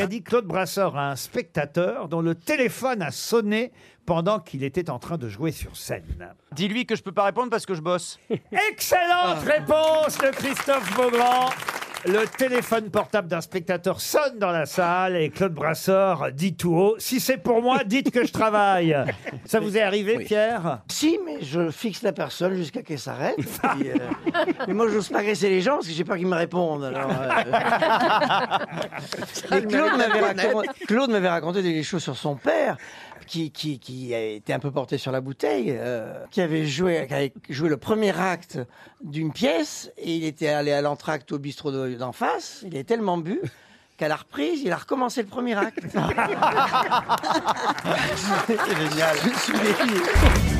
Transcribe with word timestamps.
qu'a 0.00 0.06
dit 0.06 0.22
Claude 0.22 0.46
Brasseur 0.46 0.96
à 0.96 1.10
un 1.10 1.16
spectateur 1.16 2.08
dont 2.08 2.22
le 2.22 2.34
téléphone 2.34 3.02
a 3.02 3.10
sonné 3.10 3.70
pendant 4.06 4.40
qu'il 4.40 4.64
était 4.64 4.88
en 4.88 4.98
train 4.98 5.18
de 5.18 5.28
jouer 5.28 5.52
sur 5.52 5.76
scène 5.76 6.34
Dis-lui 6.52 6.86
que 6.86 6.96
je 6.96 7.02
peux 7.02 7.12
pas 7.12 7.24
répondre 7.24 7.50
parce 7.50 7.66
que 7.66 7.74
je 7.74 7.82
bosse. 7.82 8.18
Excellente 8.70 9.40
réponse 9.44 10.16
de 10.16 10.30
Christophe 10.30 10.96
Beaugrand. 10.96 11.50
Le 12.06 12.24
téléphone 12.38 12.88
portable 12.90 13.28
d'un 13.28 13.42
spectateur 13.42 14.00
sonne 14.00 14.38
dans 14.38 14.52
la 14.52 14.64
salle 14.64 15.16
et 15.16 15.28
Claude 15.28 15.52
Brasseur 15.52 16.32
dit 16.32 16.54
tout 16.54 16.74
haut 16.74 16.94
Si 16.98 17.20
c'est 17.20 17.36
pour 17.36 17.60
moi, 17.60 17.84
dites 17.84 18.10
que 18.10 18.24
je 18.26 18.32
travaille. 18.32 18.96
Ça 19.44 19.60
vous 19.60 19.76
est 19.76 19.82
arrivé, 19.82 20.16
Pierre? 20.24 20.80
Si, 20.88 21.18
mais 21.26 21.42
je 21.42 21.70
fixe 21.70 22.00
la 22.02 22.12
personne 22.12 22.54
jusqu'à 22.54 22.80
qu'elle 22.82 22.98
s'arrête. 22.98 23.36
puis, 23.36 23.90
euh, 23.90 23.96
Mais 24.66 24.72
moi, 24.72 24.88
j'ose 24.88 25.10
pas 25.10 25.18
agresser 25.18 25.50
les 25.50 25.60
gens 25.60 25.74
parce 25.74 25.88
que 25.88 25.92
j'ai 25.92 26.04
peur 26.04 26.16
qu'ils 26.16 26.26
me 26.26 26.36
répondent. 26.36 26.84
Alors, 26.84 27.10
euh. 27.10 27.28
Claude 29.68 29.98
m'avait 29.98 30.20
raconté, 30.20 30.68
Claude 30.86 31.10
m'avait 31.10 31.28
raconté 31.28 31.62
des 31.62 31.82
choses 31.82 32.02
sur 32.02 32.16
son 32.16 32.36
père. 32.36 32.78
Qui, 33.26 33.52
qui, 33.52 33.78
qui 33.78 34.12
a 34.12 34.20
été 34.20 34.52
un 34.52 34.58
peu 34.58 34.72
porté 34.72 34.98
sur 34.98 35.12
la 35.12 35.20
bouteille, 35.20 35.66
euh, 35.68 36.14
qui 36.32 36.40
avait 36.40 36.66
joué, 36.66 37.04
qui 37.06 37.14
avait 37.14 37.32
joué 37.48 37.68
le 37.68 37.76
premier 37.76 38.18
acte 38.18 38.58
d'une 39.04 39.32
pièce 39.32 39.92
et 39.98 40.16
il 40.16 40.24
était 40.24 40.48
allé 40.48 40.72
à 40.72 40.82
l'entracte 40.82 41.30
au 41.30 41.38
bistrot 41.38 41.70
de- 41.70 41.89
d'en 41.96 42.12
face. 42.12 42.60
Il 42.66 42.74
avait 42.74 42.84
tellement 42.84 43.18
bu 43.18 43.40
qu'à 43.96 44.08
la 44.08 44.16
reprise, 44.16 44.62
il 44.62 44.72
a 44.72 44.76
recommencé 44.76 45.22
le 45.22 45.28
premier 45.28 45.54
acte. 45.54 45.80
C'est 48.46 48.58
génial. 48.76 49.16
Je 49.22 49.38
suis 49.38 49.52
déçu. 49.58 50.59